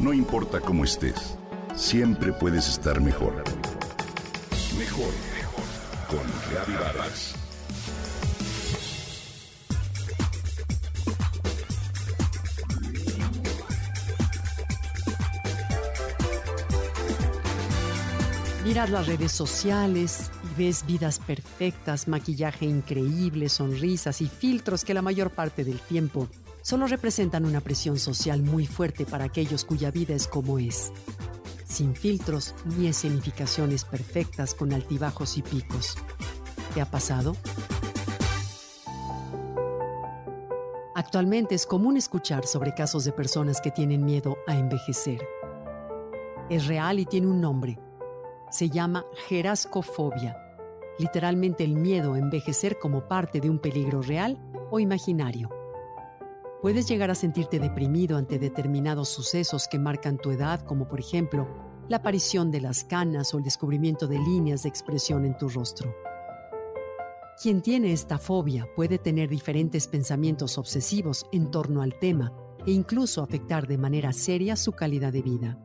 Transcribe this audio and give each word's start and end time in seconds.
No 0.00 0.14
importa 0.14 0.60
cómo 0.60 0.84
estés, 0.84 1.36
siempre 1.76 2.32
puedes 2.32 2.66
estar 2.68 3.02
mejor. 3.02 3.44
Mejor, 4.78 5.12
mejor. 5.34 5.64
Con 6.08 6.26
Reavivadas. 6.50 7.34
Miras 18.64 18.88
las 18.88 19.06
redes 19.06 19.32
sociales 19.32 20.30
ves 20.56 20.84
vidas 20.86 21.18
perfectas, 21.18 22.08
maquillaje 22.08 22.66
increíble, 22.66 23.48
sonrisas 23.48 24.20
y 24.20 24.26
filtros 24.26 24.84
que 24.84 24.94
la 24.94 25.02
mayor 25.02 25.30
parte 25.30 25.64
del 25.64 25.80
tiempo 25.80 26.28
solo 26.62 26.86
representan 26.86 27.44
una 27.44 27.60
presión 27.60 27.98
social 27.98 28.42
muy 28.42 28.66
fuerte 28.66 29.06
para 29.06 29.24
aquellos 29.24 29.64
cuya 29.64 29.90
vida 29.90 30.14
es 30.14 30.26
como 30.26 30.58
es, 30.58 30.92
sin 31.64 31.94
filtros 31.94 32.54
ni 32.76 32.86
escenificaciones 32.86 33.84
perfectas 33.84 34.54
con 34.54 34.72
altibajos 34.72 35.38
y 35.38 35.42
picos. 35.42 35.96
¿Te 36.74 36.80
ha 36.80 36.90
pasado? 36.90 37.36
Actualmente 40.94 41.54
es 41.54 41.66
común 41.66 41.96
escuchar 41.96 42.46
sobre 42.46 42.74
casos 42.74 43.04
de 43.04 43.12
personas 43.12 43.60
que 43.60 43.70
tienen 43.70 44.04
miedo 44.04 44.36
a 44.46 44.56
envejecer. 44.56 45.26
Es 46.50 46.66
real 46.66 46.98
y 46.98 47.06
tiene 47.06 47.26
un 47.26 47.40
nombre. 47.40 47.78
Se 48.50 48.68
llama 48.68 49.06
gerascofobia, 49.28 50.36
literalmente 50.98 51.62
el 51.62 51.76
miedo 51.76 52.14
a 52.14 52.18
envejecer 52.18 52.78
como 52.78 53.06
parte 53.06 53.40
de 53.40 53.48
un 53.48 53.60
peligro 53.60 54.02
real 54.02 54.38
o 54.70 54.80
imaginario. 54.80 55.48
Puedes 56.60 56.88
llegar 56.88 57.10
a 57.10 57.14
sentirte 57.14 57.58
deprimido 57.58 58.16
ante 58.16 58.38
determinados 58.38 59.08
sucesos 59.08 59.68
que 59.68 59.78
marcan 59.78 60.18
tu 60.18 60.30
edad, 60.30 60.60
como 60.62 60.88
por 60.88 60.98
ejemplo 60.98 61.48
la 61.88 61.98
aparición 61.98 62.50
de 62.50 62.60
las 62.60 62.84
canas 62.84 63.32
o 63.32 63.38
el 63.38 63.44
descubrimiento 63.44 64.08
de 64.08 64.18
líneas 64.18 64.64
de 64.64 64.68
expresión 64.68 65.24
en 65.24 65.36
tu 65.36 65.48
rostro. 65.48 65.94
Quien 67.40 67.62
tiene 67.62 67.92
esta 67.92 68.18
fobia 68.18 68.68
puede 68.76 68.98
tener 68.98 69.30
diferentes 69.30 69.86
pensamientos 69.86 70.58
obsesivos 70.58 71.24
en 71.32 71.50
torno 71.50 71.82
al 71.82 71.98
tema 71.98 72.32
e 72.66 72.72
incluso 72.72 73.22
afectar 73.22 73.66
de 73.66 73.78
manera 73.78 74.12
seria 74.12 74.56
su 74.56 74.72
calidad 74.72 75.12
de 75.12 75.22
vida. 75.22 75.58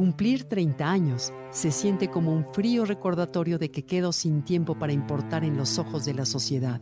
Cumplir 0.00 0.44
30 0.44 0.90
años 0.90 1.30
se 1.50 1.70
siente 1.70 2.08
como 2.08 2.32
un 2.32 2.46
frío 2.54 2.86
recordatorio 2.86 3.58
de 3.58 3.70
que 3.70 3.84
quedo 3.84 4.12
sin 4.12 4.42
tiempo 4.42 4.78
para 4.78 4.94
importar 4.94 5.44
en 5.44 5.58
los 5.58 5.78
ojos 5.78 6.06
de 6.06 6.14
la 6.14 6.24
sociedad 6.24 6.80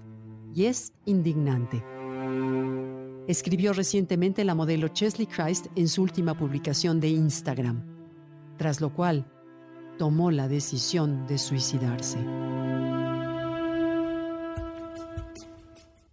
y 0.55 0.67
es 0.67 0.93
indignante. 1.05 1.83
Escribió 3.27 3.73
recientemente 3.73 4.45
la 4.45 4.55
modelo 4.55 4.87
Chesley 4.87 5.27
Christ 5.27 5.67
en 5.75 5.89
su 5.89 6.03
última 6.03 6.39
publicación 6.39 7.01
de 7.01 7.09
Instagram, 7.09 7.83
tras 8.57 8.81
lo 8.81 8.95
cual 8.95 9.27
tomó 9.99 10.31
la 10.31 10.47
decisión 10.47 11.27
de 11.27 11.39
suicidarse. 11.39 12.19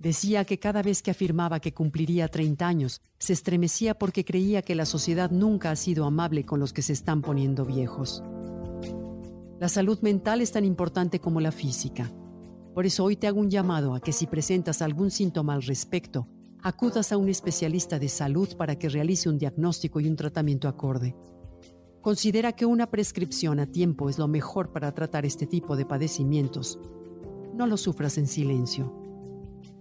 Decía 0.05 0.45
que 0.45 0.59
cada 0.59 0.83
vez 0.83 1.01
que 1.01 1.09
afirmaba 1.09 1.59
que 1.59 1.73
cumpliría 1.73 2.27
30 2.27 2.67
años, 2.67 3.01
se 3.17 3.33
estremecía 3.33 3.97
porque 3.97 4.23
creía 4.23 4.61
que 4.61 4.75
la 4.75 4.85
sociedad 4.85 5.31
nunca 5.31 5.71
ha 5.71 5.75
sido 5.75 6.05
amable 6.05 6.45
con 6.45 6.59
los 6.59 6.73
que 6.73 6.83
se 6.83 6.93
están 6.93 7.23
poniendo 7.23 7.65
viejos. 7.65 8.21
La 9.59 9.67
salud 9.67 9.97
mental 10.01 10.41
es 10.41 10.51
tan 10.51 10.63
importante 10.63 11.19
como 11.19 11.41
la 11.41 11.51
física. 11.51 12.13
Por 12.75 12.85
eso 12.85 13.03
hoy 13.03 13.15
te 13.15 13.25
hago 13.25 13.39
un 13.39 13.49
llamado 13.49 13.95
a 13.95 13.99
que 13.99 14.11
si 14.11 14.27
presentas 14.27 14.83
algún 14.83 15.09
síntoma 15.09 15.55
al 15.55 15.63
respecto, 15.63 16.27
acudas 16.61 17.11
a 17.11 17.17
un 17.17 17.27
especialista 17.27 17.97
de 17.97 18.09
salud 18.09 18.55
para 18.57 18.77
que 18.77 18.89
realice 18.89 19.27
un 19.27 19.39
diagnóstico 19.39 19.99
y 19.99 20.07
un 20.07 20.17
tratamiento 20.17 20.67
acorde. 20.67 21.15
Considera 22.01 22.51
que 22.51 22.67
una 22.67 22.91
prescripción 22.91 23.59
a 23.59 23.65
tiempo 23.65 24.07
es 24.07 24.19
lo 24.19 24.27
mejor 24.27 24.71
para 24.71 24.93
tratar 24.93 25.25
este 25.25 25.47
tipo 25.47 25.75
de 25.75 25.87
padecimientos. 25.87 26.77
No 27.55 27.65
lo 27.65 27.75
sufras 27.75 28.19
en 28.19 28.27
silencio. 28.27 29.04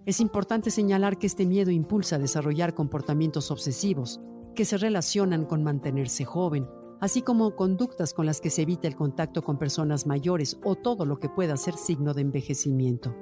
Es 0.06 0.20
importante 0.20 0.70
señalar 0.70 1.19
que 1.19 1.26
este 1.26 1.47
miedo 1.47 1.70
impulsa 1.70 2.16
a 2.16 2.19
desarrollar 2.19 2.75
comportamientos 2.75 3.50
obsesivos 3.50 4.20
que 4.54 4.66
se 4.66 4.76
relacionan 4.76 5.47
con 5.47 5.65
mantenerse 5.65 6.26
joven, 6.26 6.69
así 7.00 7.22
como 7.22 7.56
conductas 7.56 8.12
con 8.12 8.26
las 8.26 8.43
que 8.43 8.50
se 8.50 8.62
evita 8.62 8.87
el 8.87 8.97
contacto 8.97 9.43
con 9.43 9.59
personas 9.59 10.06
mayores 10.06 10.59
o 10.62 10.76
todo 10.76 11.06
lo 11.06 11.19
que 11.19 11.31
pueda 11.31 11.56
ser 11.56 11.78
signo 11.78 12.12
de 12.12 12.20
envejecimiento. 12.20 13.16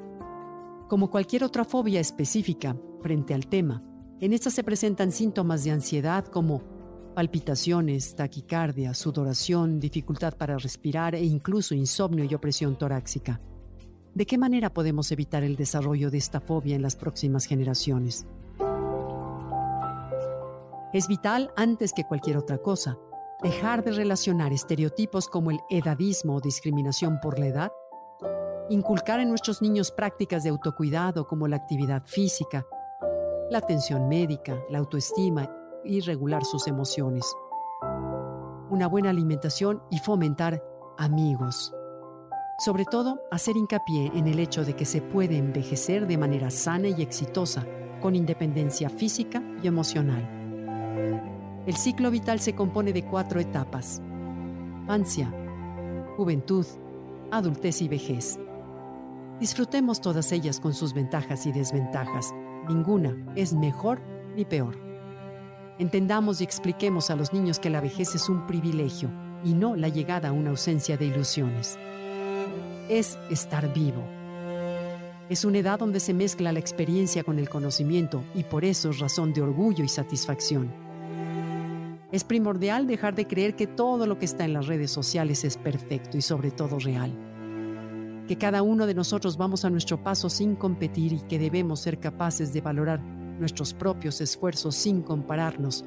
Como 0.88 1.08
cualquier 1.08 1.44
otra 1.44 1.64
fobia 1.64 2.00
específica 2.00 2.76
frente 3.00 3.32
al 3.32 3.46
tema, 3.46 3.84
en 4.18 4.32
esta 4.32 4.50
se 4.50 4.64
presentan 4.64 5.12
síntomas 5.12 5.62
de 5.62 5.70
ansiedad 5.70 6.24
como 6.26 6.62
palpitaciones, 7.14 8.16
taquicardia, 8.16 8.92
sudoración, 8.92 9.78
dificultad 9.78 10.36
para 10.36 10.58
respirar 10.58 11.14
e 11.14 11.22
incluso 11.22 11.76
insomnio 11.76 12.24
y 12.24 12.34
opresión 12.34 12.76
torácica. 12.76 13.40
¿De 14.14 14.26
qué 14.26 14.36
manera 14.36 14.68
podemos 14.68 15.10
evitar 15.10 15.42
el 15.42 15.56
desarrollo 15.56 16.10
de 16.10 16.18
esta 16.18 16.38
fobia 16.38 16.76
en 16.76 16.82
las 16.82 16.96
próximas 16.96 17.46
generaciones? 17.46 18.26
Es 20.92 21.08
vital, 21.08 21.50
antes 21.56 21.94
que 21.94 22.04
cualquier 22.04 22.36
otra 22.36 22.58
cosa, 22.58 22.98
dejar 23.42 23.82
de 23.82 23.92
relacionar 23.92 24.52
estereotipos 24.52 25.28
como 25.28 25.50
el 25.50 25.60
edadismo 25.70 26.34
o 26.34 26.40
discriminación 26.42 27.20
por 27.22 27.38
la 27.38 27.46
edad, 27.46 27.72
inculcar 28.68 29.18
en 29.18 29.30
nuestros 29.30 29.62
niños 29.62 29.90
prácticas 29.90 30.44
de 30.44 30.50
autocuidado 30.50 31.26
como 31.26 31.48
la 31.48 31.56
actividad 31.56 32.02
física, 32.04 32.66
la 33.50 33.58
atención 33.58 34.08
médica, 34.08 34.58
la 34.68 34.78
autoestima 34.78 35.50
y 35.84 36.00
regular 36.00 36.44
sus 36.44 36.66
emociones, 36.66 37.24
una 38.68 38.86
buena 38.88 39.08
alimentación 39.08 39.82
y 39.90 39.98
fomentar 40.00 40.62
amigos. 40.98 41.74
Sobre 42.58 42.84
todo, 42.84 43.20
hacer 43.30 43.56
hincapié 43.56 44.12
en 44.14 44.26
el 44.26 44.38
hecho 44.38 44.64
de 44.64 44.74
que 44.74 44.84
se 44.84 45.00
puede 45.00 45.36
envejecer 45.36 46.06
de 46.06 46.18
manera 46.18 46.50
sana 46.50 46.88
y 46.88 47.02
exitosa, 47.02 47.66
con 48.00 48.14
independencia 48.14 48.90
física 48.90 49.42
y 49.62 49.68
emocional. 49.68 50.28
El 51.66 51.76
ciclo 51.76 52.10
vital 52.10 52.40
se 52.40 52.54
compone 52.54 52.92
de 52.92 53.04
cuatro 53.04 53.40
etapas. 53.40 54.02
Ansia, 54.88 55.32
juventud, 56.16 56.66
adultez 57.30 57.80
y 57.82 57.88
vejez. 57.88 58.38
Disfrutemos 59.40 60.00
todas 60.00 60.30
ellas 60.32 60.60
con 60.60 60.74
sus 60.74 60.92
ventajas 60.92 61.46
y 61.46 61.52
desventajas. 61.52 62.34
Ninguna 62.68 63.16
es 63.34 63.54
mejor 63.54 64.00
ni 64.36 64.44
peor. 64.44 64.76
Entendamos 65.78 66.40
y 66.40 66.44
expliquemos 66.44 67.10
a 67.10 67.16
los 67.16 67.32
niños 67.32 67.58
que 67.58 67.70
la 67.70 67.80
vejez 67.80 68.14
es 68.14 68.28
un 68.28 68.46
privilegio 68.46 69.10
y 69.44 69.54
no 69.54 69.74
la 69.74 69.88
llegada 69.88 70.28
a 70.28 70.32
una 70.32 70.50
ausencia 70.50 70.96
de 70.96 71.06
ilusiones. 71.06 71.78
Es 72.88 73.18
estar 73.30 73.72
vivo. 73.72 74.02
Es 75.28 75.44
una 75.44 75.58
edad 75.58 75.78
donde 75.78 76.00
se 76.00 76.12
mezcla 76.12 76.52
la 76.52 76.58
experiencia 76.58 77.24
con 77.24 77.38
el 77.38 77.48
conocimiento 77.48 78.24
y 78.34 78.44
por 78.44 78.64
eso 78.64 78.90
es 78.90 78.98
razón 78.98 79.32
de 79.32 79.40
orgullo 79.40 79.84
y 79.84 79.88
satisfacción. 79.88 80.70
Es 82.10 82.24
primordial 82.24 82.86
dejar 82.86 83.14
de 83.14 83.26
creer 83.26 83.56
que 83.56 83.66
todo 83.66 84.06
lo 84.06 84.18
que 84.18 84.26
está 84.26 84.44
en 84.44 84.52
las 84.52 84.66
redes 84.66 84.90
sociales 84.90 85.44
es 85.44 85.56
perfecto 85.56 86.18
y 86.18 86.22
sobre 86.22 86.50
todo 86.50 86.78
real. 86.78 87.12
Que 88.28 88.36
cada 88.36 88.62
uno 88.62 88.86
de 88.86 88.94
nosotros 88.94 89.38
vamos 89.38 89.64
a 89.64 89.70
nuestro 89.70 90.02
paso 90.02 90.28
sin 90.28 90.54
competir 90.54 91.14
y 91.14 91.20
que 91.20 91.38
debemos 91.38 91.80
ser 91.80 91.98
capaces 91.98 92.52
de 92.52 92.60
valorar 92.60 93.00
nuestros 93.00 93.72
propios 93.72 94.20
esfuerzos 94.20 94.74
sin 94.74 95.00
compararnos 95.00 95.84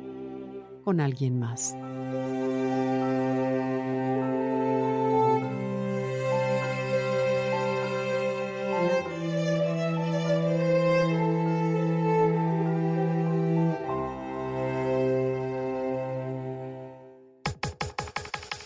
con 0.83 0.99
alguien 0.99 1.37
más. 1.37 1.75